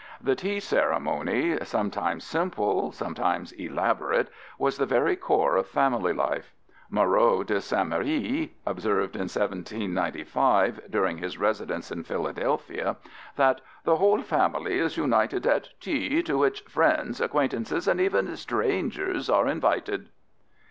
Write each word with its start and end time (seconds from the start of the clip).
The 0.19 0.33
tea 0.35 0.59
ceremony, 0.59 1.59
sometimes 1.61 2.23
simple, 2.23 2.91
sometimes 2.91 3.51
elaborate, 3.51 4.29
was 4.57 4.79
the 4.79 4.87
very 4.87 5.15
core 5.15 5.55
of 5.57 5.67
family 5.67 6.11
life. 6.11 6.55
Moreau 6.89 7.43
de 7.43 7.61
St. 7.61 7.87
Méry 7.87 8.49
observed 8.65 9.13
in 9.15 9.25
1795, 9.29 10.89
during 10.89 11.19
his 11.19 11.37
residence 11.37 11.91
in 11.91 12.01
Philadelphia, 12.03 12.97
that 13.35 13.61
"the 13.83 13.97
whole 13.97 14.23
family 14.23 14.79
is 14.79 14.97
united 14.97 15.45
at 15.45 15.69
tea, 15.79 16.23
to 16.23 16.35
which 16.35 16.61
friends, 16.61 17.21
acquaintances 17.21 17.87
and 17.87 18.01
even 18.01 18.35
strangers 18.35 19.29
are 19.29 19.47
invited." 19.47 20.09